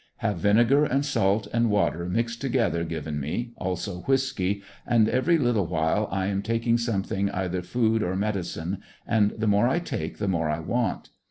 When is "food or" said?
7.61-8.15